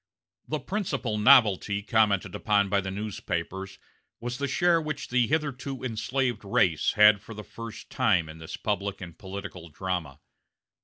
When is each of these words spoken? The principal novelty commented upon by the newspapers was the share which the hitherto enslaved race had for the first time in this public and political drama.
The 0.47 0.59
principal 0.59 1.19
novelty 1.19 1.83
commented 1.83 2.33
upon 2.33 2.69
by 2.69 2.81
the 2.81 2.89
newspapers 2.89 3.77
was 4.19 4.39
the 4.39 4.47
share 4.47 4.81
which 4.81 5.09
the 5.09 5.27
hitherto 5.27 5.83
enslaved 5.83 6.43
race 6.43 6.93
had 6.93 7.21
for 7.21 7.35
the 7.35 7.43
first 7.43 7.91
time 7.91 8.27
in 8.27 8.39
this 8.39 8.57
public 8.57 8.99
and 8.99 9.15
political 9.15 9.69
drama. 9.69 10.19